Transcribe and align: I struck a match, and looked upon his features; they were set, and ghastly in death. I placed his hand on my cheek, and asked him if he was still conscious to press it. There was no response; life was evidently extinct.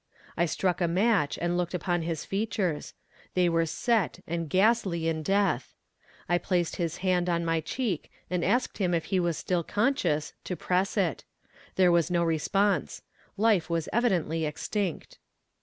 I 0.35 0.47
struck 0.47 0.81
a 0.81 0.87
match, 0.87 1.37
and 1.39 1.55
looked 1.57 1.75
upon 1.75 2.01
his 2.01 2.25
features; 2.25 2.95
they 3.35 3.47
were 3.47 3.67
set, 3.67 4.19
and 4.25 4.49
ghastly 4.49 5.07
in 5.07 5.21
death. 5.21 5.75
I 6.27 6.39
placed 6.39 6.77
his 6.77 6.97
hand 7.05 7.29
on 7.29 7.45
my 7.45 7.59
cheek, 7.61 8.11
and 8.27 8.43
asked 8.43 8.79
him 8.79 8.95
if 8.95 9.05
he 9.13 9.19
was 9.19 9.37
still 9.37 9.63
conscious 9.63 10.33
to 10.45 10.55
press 10.55 10.97
it. 10.97 11.23
There 11.75 11.91
was 11.91 12.09
no 12.09 12.23
response; 12.23 13.03
life 13.37 13.69
was 13.69 13.87
evidently 13.93 14.43
extinct. 14.45 15.19